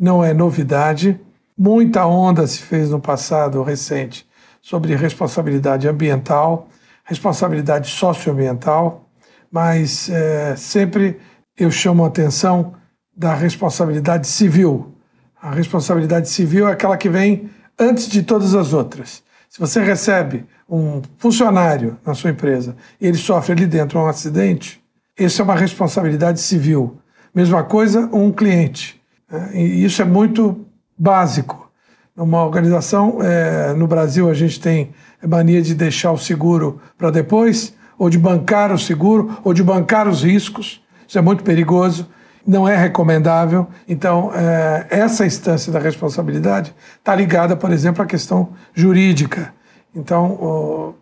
não 0.00 0.24
é 0.24 0.32
novidade. 0.32 1.20
Muita 1.56 2.06
onda 2.06 2.46
se 2.46 2.62
fez 2.62 2.88
no 2.90 2.98
passado 2.98 3.62
recente 3.62 4.26
sobre 4.62 4.96
responsabilidade 4.96 5.86
ambiental, 5.86 6.68
responsabilidade 7.04 7.90
socioambiental, 7.90 9.06
mas 9.52 10.08
é, 10.08 10.56
sempre 10.56 11.18
eu 11.56 11.70
chamo 11.70 12.04
a 12.04 12.08
atenção 12.08 12.74
da 13.14 13.34
responsabilidade 13.34 14.26
civil. 14.26 14.94
A 15.40 15.50
responsabilidade 15.50 16.28
civil 16.30 16.66
é 16.66 16.72
aquela 16.72 16.96
que 16.96 17.08
vem 17.08 17.50
antes 17.78 18.08
de 18.08 18.22
todas 18.22 18.54
as 18.54 18.72
outras. 18.72 19.22
Se 19.48 19.58
você 19.58 19.82
recebe 19.82 20.46
um 20.68 21.02
funcionário 21.18 21.98
na 22.06 22.14
sua 22.14 22.30
empresa 22.30 22.76
e 23.00 23.06
ele 23.06 23.18
sofre 23.18 23.52
ali 23.52 23.66
dentro 23.66 23.98
um 23.98 24.06
acidente, 24.06 24.82
isso 25.18 25.42
é 25.42 25.44
uma 25.44 25.56
responsabilidade 25.56 26.40
civil. 26.40 26.98
Mesma 27.34 27.64
coisa, 27.64 28.08
um 28.12 28.30
cliente. 28.30 28.99
É, 29.30 29.60
e 29.60 29.84
isso 29.84 30.02
é 30.02 30.04
muito 30.04 30.66
básico. 30.98 31.70
Numa 32.16 32.44
organização, 32.44 33.18
é, 33.22 33.72
no 33.72 33.86
Brasil, 33.86 34.28
a 34.28 34.34
gente 34.34 34.60
tem 34.60 34.90
mania 35.26 35.62
de 35.62 35.74
deixar 35.74 36.12
o 36.12 36.18
seguro 36.18 36.80
para 36.98 37.10
depois, 37.10 37.74
ou 37.98 38.10
de 38.10 38.18
bancar 38.18 38.72
o 38.72 38.78
seguro, 38.78 39.38
ou 39.44 39.54
de 39.54 39.62
bancar 39.62 40.08
os 40.08 40.22
riscos. 40.22 40.82
Isso 41.06 41.18
é 41.18 41.22
muito 41.22 41.44
perigoso, 41.44 42.08
não 42.46 42.68
é 42.68 42.76
recomendável. 42.76 43.68
Então, 43.88 44.32
é, 44.34 44.86
essa 44.90 45.24
instância 45.24 45.72
da 45.72 45.78
responsabilidade 45.78 46.74
está 46.98 47.14
ligada, 47.14 47.56
por 47.56 47.70
exemplo, 47.72 48.02
à 48.02 48.06
questão 48.06 48.50
jurídica. 48.74 49.54
Então, 49.94 50.32
o, 50.32 50.94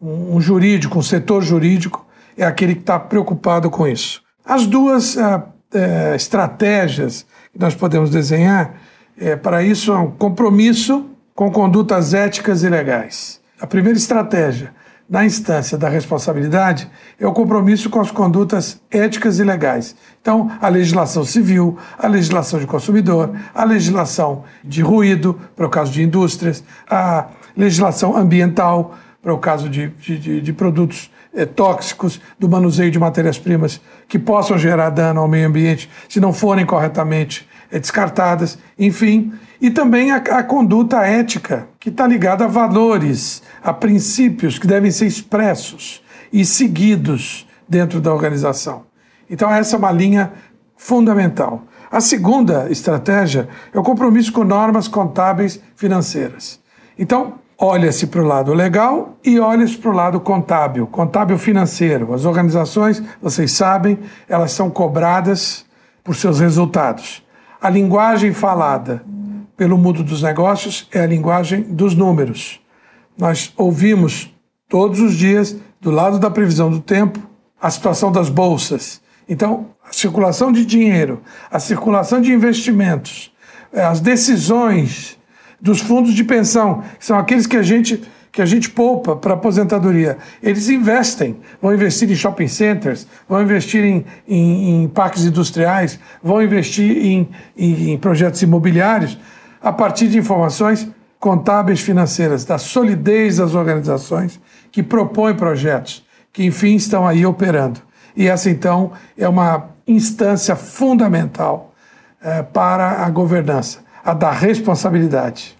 um 0.00 0.40
jurídico, 0.40 0.98
um 0.98 1.02
setor 1.02 1.42
jurídico, 1.42 2.06
é 2.36 2.44
aquele 2.44 2.74
que 2.74 2.80
está 2.80 2.98
preocupado 2.98 3.70
com 3.70 3.86
isso. 3.86 4.22
As 4.44 4.66
duas 4.66 5.16
é, 5.16 5.42
é, 5.74 6.14
estratégias 6.14 7.26
que 7.52 7.58
nós 7.58 7.74
podemos 7.74 8.10
desenhar 8.10 8.74
é, 9.18 9.36
para 9.36 9.62
isso 9.62 9.92
é 9.92 9.98
um 9.98 10.10
compromisso 10.10 11.06
com 11.34 11.50
condutas 11.50 12.14
éticas 12.14 12.62
e 12.62 12.68
legais. 12.68 13.40
A 13.60 13.66
primeira 13.66 13.98
estratégia 13.98 14.72
na 15.08 15.24
instância 15.24 15.76
da 15.76 15.88
responsabilidade 15.88 16.90
é 17.20 17.26
o 17.26 17.32
compromisso 17.32 17.90
com 17.90 18.00
as 18.00 18.10
condutas 18.10 18.80
éticas 18.90 19.38
e 19.38 19.44
legais. 19.44 19.94
Então, 20.20 20.50
a 20.60 20.68
legislação 20.68 21.24
civil, 21.24 21.78
a 21.98 22.06
legislação 22.06 22.58
de 22.58 22.66
consumidor, 22.66 23.30
a 23.54 23.64
legislação 23.64 24.44
de 24.64 24.80
ruído, 24.80 25.38
para 25.54 25.66
o 25.66 25.70
caso 25.70 25.92
de 25.92 26.02
indústrias, 26.02 26.64
a 26.88 27.26
legislação 27.56 28.16
ambiental, 28.16 28.96
para 29.22 29.32
o 29.32 29.38
caso 29.38 29.68
de, 29.68 29.88
de, 29.88 30.40
de 30.40 30.52
produtos 30.52 31.10
é, 31.32 31.46
tóxicos, 31.46 32.20
do 32.38 32.48
manuseio 32.48 32.90
de 32.90 32.98
matérias-primas 32.98 33.80
que 34.08 34.18
possam 34.18 34.58
gerar 34.58 34.90
dano 34.90 35.20
ao 35.20 35.28
meio 35.28 35.46
ambiente 35.46 35.88
se 36.08 36.20
não 36.20 36.32
forem 36.32 36.66
corretamente 36.66 37.48
é, 37.70 37.78
descartadas, 37.78 38.58
enfim. 38.76 39.32
E 39.60 39.70
também 39.70 40.10
a, 40.10 40.16
a 40.16 40.42
conduta 40.42 41.06
ética, 41.06 41.68
que 41.78 41.88
está 41.88 42.06
ligada 42.06 42.44
a 42.44 42.48
valores, 42.48 43.42
a 43.62 43.72
princípios 43.72 44.58
que 44.58 44.66
devem 44.66 44.90
ser 44.90 45.06
expressos 45.06 46.02
e 46.32 46.44
seguidos 46.44 47.46
dentro 47.68 48.00
da 48.00 48.12
organização. 48.12 48.84
Então, 49.30 49.50
essa 49.50 49.76
é 49.76 49.78
uma 49.78 49.92
linha 49.92 50.32
fundamental. 50.76 51.62
A 51.90 52.00
segunda 52.00 52.70
estratégia 52.70 53.48
é 53.72 53.78
o 53.78 53.82
compromisso 53.82 54.32
com 54.32 54.44
normas 54.44 54.88
contábeis 54.88 55.62
financeiras. 55.76 56.60
Então, 56.98 57.34
olha-se 57.64 58.08
para 58.08 58.20
o 58.20 58.26
lado 58.26 58.52
legal 58.52 59.16
e 59.24 59.38
olha-se 59.38 59.78
para 59.78 59.90
o 59.92 59.94
lado 59.94 60.18
contábil, 60.18 60.84
contábil 60.88 61.38
financeiro. 61.38 62.12
As 62.12 62.24
organizações, 62.24 63.00
vocês 63.22 63.52
sabem, 63.52 64.00
elas 64.28 64.50
são 64.50 64.68
cobradas 64.68 65.64
por 66.02 66.16
seus 66.16 66.40
resultados. 66.40 67.22
A 67.60 67.70
linguagem 67.70 68.32
falada 68.32 69.04
pelo 69.56 69.78
mundo 69.78 70.02
dos 70.02 70.22
negócios 70.22 70.88
é 70.90 71.02
a 71.02 71.06
linguagem 71.06 71.62
dos 71.62 71.94
números. 71.94 72.60
Nós 73.16 73.52
ouvimos 73.56 74.34
todos 74.68 74.98
os 74.98 75.14
dias, 75.14 75.54
do 75.80 75.92
lado 75.92 76.18
da 76.18 76.30
previsão 76.30 76.68
do 76.68 76.80
tempo, 76.80 77.20
a 77.60 77.70
situação 77.70 78.10
das 78.10 78.28
bolsas. 78.28 79.00
Então, 79.28 79.66
a 79.88 79.92
circulação 79.92 80.50
de 80.50 80.66
dinheiro, 80.66 81.20
a 81.48 81.60
circulação 81.60 82.20
de 82.20 82.32
investimentos, 82.32 83.32
as 83.72 84.00
decisões 84.00 85.16
dos 85.62 85.80
fundos 85.80 86.12
de 86.12 86.24
pensão, 86.24 86.82
que 86.98 87.06
são 87.06 87.16
aqueles 87.16 87.46
que 87.46 87.56
a 87.56 87.62
gente 87.62 88.02
que 88.32 88.40
a 88.40 88.46
gente 88.46 88.70
poupa 88.70 89.14
para 89.14 89.34
aposentadoria. 89.34 90.16
Eles 90.42 90.70
investem, 90.70 91.36
vão 91.60 91.74
investir 91.74 92.10
em 92.10 92.14
shopping 92.14 92.48
centers, 92.48 93.06
vão 93.28 93.42
investir 93.42 93.84
em, 93.84 94.06
em, 94.26 94.84
em 94.84 94.88
parques 94.88 95.26
industriais, 95.26 96.00
vão 96.22 96.42
investir 96.42 96.96
em, 96.96 97.28
em, 97.54 97.98
projetos 97.98 98.40
imobiliários 98.40 99.18
a 99.60 99.70
partir 99.70 100.08
de 100.08 100.16
informações 100.16 100.88
contábeis 101.20 101.82
financeiras, 101.82 102.46
da 102.46 102.56
solidez 102.56 103.36
das 103.36 103.54
organizações 103.54 104.40
que 104.72 104.82
propõem 104.82 105.34
projetos, 105.34 106.02
que 106.32 106.42
enfim 106.42 106.74
estão 106.74 107.06
aí 107.06 107.26
operando. 107.26 107.82
E 108.16 108.28
essa 108.28 108.48
então 108.48 108.92
é 109.16 109.28
uma 109.28 109.68
instância 109.86 110.56
fundamental 110.56 111.74
é, 112.22 112.42
para 112.42 113.04
a 113.04 113.10
governança 113.10 113.80
a 114.04 114.12
da 114.14 114.30
responsabilidade. 114.30 115.56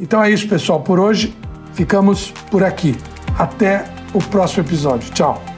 Então 0.00 0.22
é 0.22 0.30
isso, 0.30 0.48
pessoal. 0.48 0.80
Por 0.80 0.98
hoje, 0.98 1.36
ficamos 1.74 2.32
por 2.50 2.64
aqui. 2.64 2.96
Até 3.38 3.84
o 4.12 4.18
próximo 4.18 4.64
episódio. 4.64 5.10
Tchau. 5.12 5.51